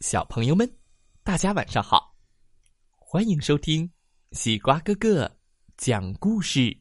[0.00, 0.70] 小朋友们，
[1.22, 2.14] 大家晚上好！
[2.90, 3.90] 欢迎收听
[4.32, 5.38] 西瓜哥哥
[5.78, 6.76] 讲故事。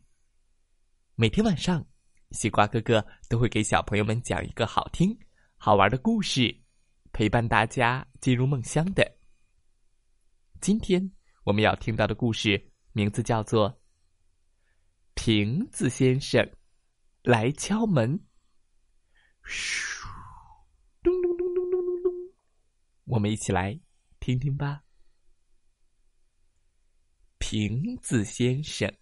[1.16, 1.86] 每天晚上，
[2.32, 5.18] 西瓜哥哥都会给小朋友们讲一个好听、
[5.56, 6.54] 好玩的故事，
[7.14, 9.10] 陪伴大家进入梦乡的。
[10.60, 11.10] 今天
[11.46, 13.72] 我们要听到的故事名字叫做
[15.14, 16.46] 《瓶子先生
[17.24, 18.20] 来敲门》。
[19.46, 19.85] 嘘。
[23.16, 23.80] 我们一起来
[24.20, 24.84] 听听吧。
[27.38, 28.94] 瓶子先生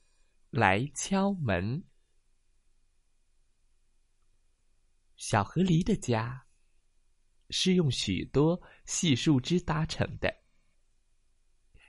[0.51, 1.83] 来敲门。
[5.15, 6.45] 小河狸的家
[7.49, 10.31] 是用许多细树枝搭成的。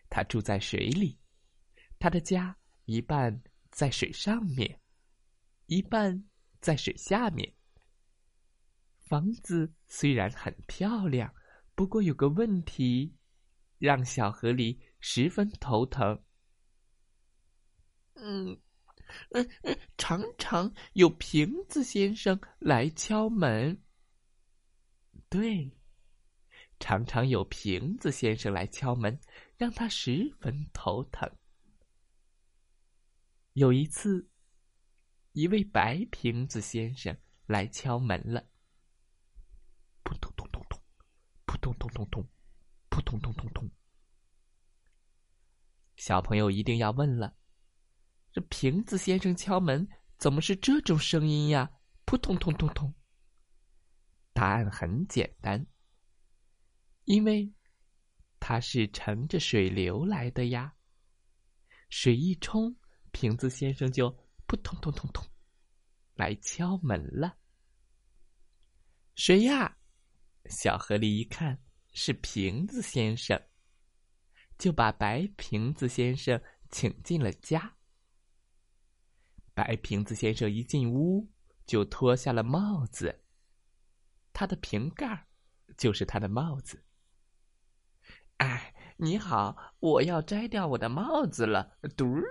[0.08, 1.20] 他住在水里，
[1.98, 3.38] 他的家一半
[3.70, 4.80] 在水上面，
[5.66, 6.24] 一半
[6.62, 7.54] 在水下面。
[9.00, 11.30] 房子虽然很漂亮。
[11.74, 13.16] 不过有个问题，
[13.78, 16.22] 让小河狸十分头疼。
[18.14, 18.56] 嗯，
[19.30, 23.82] 嗯嗯，常常有瓶子先生来敲门。
[25.28, 25.76] 对，
[26.78, 29.18] 常常有瓶子先生来敲门，
[29.56, 31.28] 让他十分头疼。
[33.54, 34.28] 有一次，
[35.32, 38.48] 一位白瓶子先生来敲门了。
[40.04, 40.50] 扑通通。
[41.74, 42.28] 咚咚咚咚，
[42.88, 43.70] 扑通通通通。
[45.96, 47.36] 小朋友一定要问了：
[48.32, 49.86] 这瓶子先生敲门
[50.18, 51.70] 怎么是这种声音呀？
[52.04, 52.94] 扑通通通通。
[54.32, 55.64] 答案很简单，
[57.04, 57.52] 因为
[58.40, 60.74] 它是乘着水流来的呀。
[61.88, 62.76] 水一冲，
[63.12, 64.10] 瓶子先生就
[64.46, 65.24] 扑通通通通
[66.14, 67.38] 来敲门了。
[69.14, 69.78] 谁呀？
[70.46, 71.58] 小河狸一看
[71.94, 73.40] 是瓶子先生，
[74.58, 76.38] 就把白瓶子先生
[76.70, 77.74] 请进了家。
[79.54, 81.26] 白瓶子先生一进屋
[81.64, 83.24] 就脱下了帽子，
[84.32, 85.26] 他的瓶盖
[85.76, 86.84] 就是他的帽子。
[88.38, 91.78] 哎，你好，我要摘掉我的帽子了。
[91.96, 92.24] 嘟儿，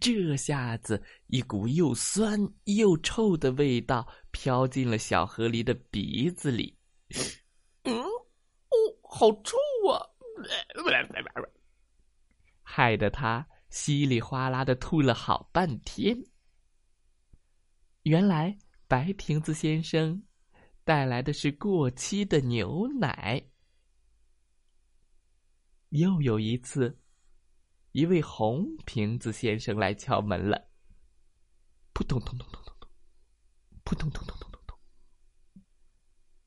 [0.00, 6.78] 这下子一股又酸又臭的味道飘进了小河狸的鼻子里。
[9.16, 9.56] 好臭
[9.88, 9.94] 啊！
[12.64, 16.16] 害得他稀里哗啦的吐了好半天。
[18.02, 18.58] 原来
[18.88, 20.20] 白瓶子先生
[20.82, 23.40] 带来的是过期的牛奶。
[25.90, 26.98] 又有一次，
[27.92, 30.60] 一位红瓶子先生来敲门了。
[31.92, 32.90] 扑通通通通通通，
[33.84, 34.76] 扑通通通通通。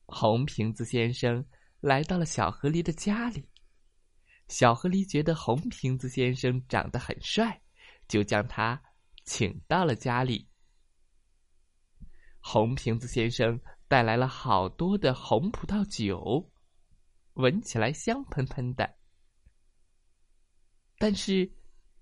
[0.06, 1.46] 红瓶子先生
[1.80, 3.48] 来到了小河狸的家里，
[4.48, 7.62] 小河狸觉得红瓶子先生长得很帅，
[8.08, 8.82] 就将他
[9.26, 10.48] 请到了家里。
[12.40, 16.50] 红瓶子先生带来了好多的红葡萄酒，
[17.34, 18.96] 闻起来香喷喷的。
[20.98, 21.52] 但是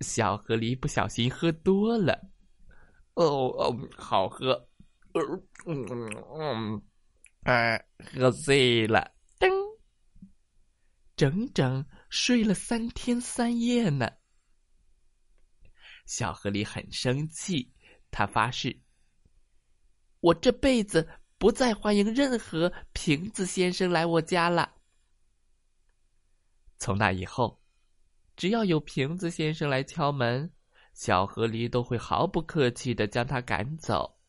[0.02, 2.30] 小河狸不小心喝多了，
[3.16, 4.70] 哦哦，好喝，
[5.14, 6.10] 嗯嗯
[6.40, 6.82] 嗯。
[7.44, 9.15] 哎，喝醉了，
[11.16, 14.12] 整整睡了三天三夜呢。
[16.06, 17.74] 小河狸很生气，
[18.12, 18.82] 他发誓
[20.20, 24.74] ：“我这辈子不再欢迎任何瓶子先生来我家了。”
[26.78, 27.62] 从那以后，
[28.36, 30.52] 只要有瓶子先生来敲门，
[30.94, 34.20] 小河狸都会毫不客气的将他赶走。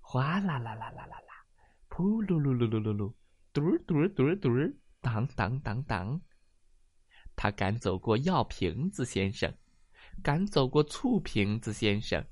[0.00, 1.46] 哗啦啦啦啦啦啦。
[1.88, 3.12] 噗噜噜噜噜噜噜，
[3.52, 4.72] 嘟儿嘟儿嘟儿嘟儿，
[5.04, 6.20] 当当当当。
[7.36, 9.52] 他赶走过药瓶子先生，
[10.22, 12.24] 赶走过醋瓶子先生，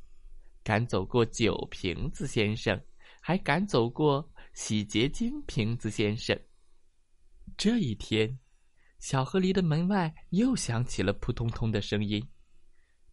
[0.64, 2.80] 赶走过酒瓶子先生，
[3.20, 6.40] 还赶走过洗洁精瓶子先生。
[7.56, 8.38] 这一天，
[9.00, 12.24] 小河狸的门外又响起了扑通通的声音，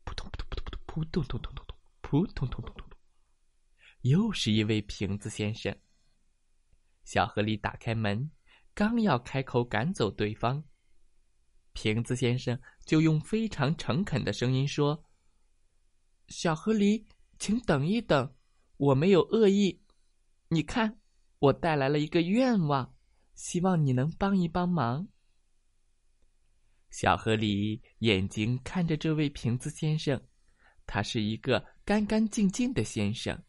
[0.04, 2.98] 扑通扑通扑通扑通通通通通扑通通通通通，
[4.01, 5.75] 又是一位瓶子先生。
[7.04, 8.30] 小河狸打开门，
[8.80, 10.64] 刚要开口赶走对方，
[11.74, 15.04] 瓶子先生就用非常诚恳的声音说
[16.30, 17.04] ：“小河狸，
[17.40, 18.34] 请等一等，
[18.78, 19.84] 我没有恶意。
[20.48, 20.98] 你看，
[21.40, 22.96] 我带来了一个愿望，
[23.36, 25.06] 希望你能帮一帮忙。”
[26.90, 30.25] 小河狸眼睛看着这位瓶子先生，
[30.86, 33.44] 他是一个干干净净的先生，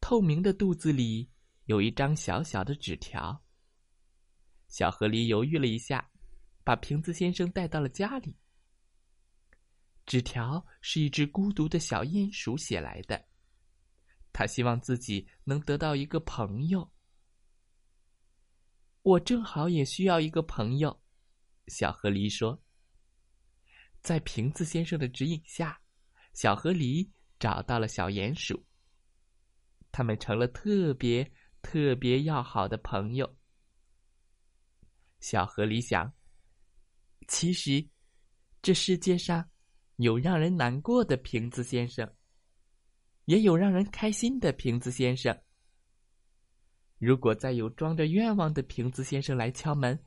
[0.00, 1.30] 透明的肚子里。
[1.66, 3.40] 有一张小小的纸条。
[4.70, 6.08] 小河狸犹豫了一下，
[6.64, 8.34] 把瓶子先生带到了家里。
[10.06, 13.22] 纸条是一只孤独的小鼹鼠写来的，
[14.32, 16.90] 他希望自己能得到一个朋友。
[19.02, 21.02] 我正好也需要一个朋友，
[21.66, 22.62] 小河狸说。
[24.00, 25.80] 在瓶子先生的指引下，
[26.32, 27.08] 小河狸
[27.38, 28.64] 找到了小鼹鼠。
[29.92, 31.28] 他们成了特别
[31.60, 33.36] 特别要好的朋友。
[35.20, 36.12] 小河里想：
[37.28, 37.88] 其实，
[38.60, 39.48] 这世界上。
[39.96, 42.10] 有让人难过的瓶子先生，
[43.26, 45.38] 也有让人开心的瓶子先生。
[46.96, 50.02] 如果再有装着愿望的瓶子先生来敲门，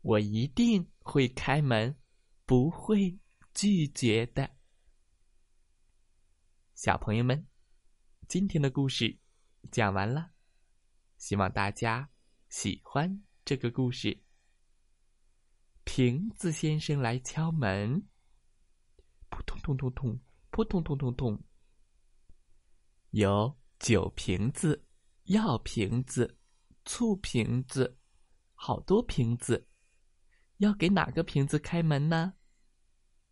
[0.00, 1.96] 我一定会开门，
[2.46, 3.16] 不会
[3.54, 4.50] 拒绝的。
[6.74, 7.46] 小朋友们，
[8.26, 9.16] 今天的故事
[9.70, 10.32] 讲完了，
[11.16, 12.10] 希望大家
[12.48, 14.20] 喜欢这个故事。
[15.90, 18.06] 瓶子先生来敲门。
[19.30, 20.20] 扑通通通通，
[20.50, 21.42] 扑通通通通。
[23.12, 24.84] 有酒瓶子、
[25.24, 26.36] 药瓶子、
[26.84, 27.98] 醋瓶子，
[28.52, 29.66] 好多瓶子。
[30.58, 32.34] 要给哪个瓶子开门呢？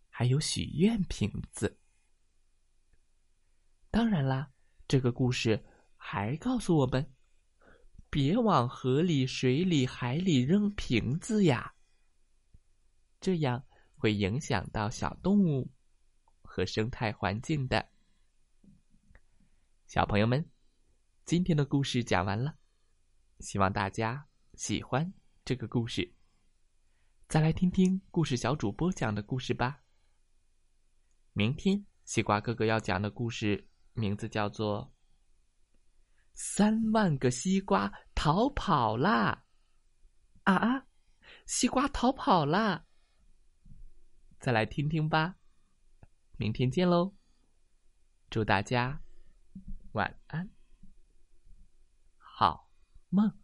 [0.09, 1.79] 还有许愿瓶子。
[3.91, 4.51] 当然啦，
[4.89, 5.63] 这个故事
[5.95, 7.15] 还告诉我们：
[8.09, 11.75] 别往河里、水里、海里扔瓶子呀，
[13.27, 13.61] 这样
[13.97, 15.69] 会影响到小动物。
[16.45, 17.85] 和生态环境的
[19.85, 20.49] 小朋友们，
[21.25, 22.57] 今天的故事讲完了，
[23.41, 24.25] 希望大家
[24.55, 25.13] 喜欢
[25.45, 26.15] 这个故事。
[27.27, 29.83] 再来听听故事小主播讲的故事吧。
[31.33, 34.85] 明天西瓜哥哥要讲的故事名字叫做
[36.33, 39.45] 《三万个西瓜逃跑啦》。
[40.51, 40.87] 啊啊，
[41.45, 42.87] 西瓜逃跑啦！
[44.47, 45.35] 再来听听吧。
[46.37, 47.17] 明天见喽！
[48.31, 49.01] 祝大家
[49.91, 50.51] 晚安，
[52.17, 52.71] 好
[53.09, 53.37] 梦。